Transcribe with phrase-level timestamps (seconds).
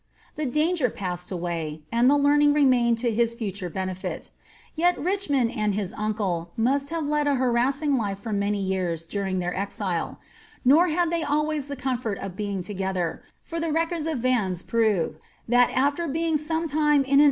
[0.35, 4.31] The danger passed away, the learning remained to his future benefit
[4.73, 9.37] Yet Richmond and his uncle must have led a harassing life for many years during
[9.37, 10.17] their exile;
[10.65, 14.63] nor had they always the comfort of being to geilier, for tJie records of Vannes
[14.63, 17.19] prove, that after being some time io an 'Hall, 303.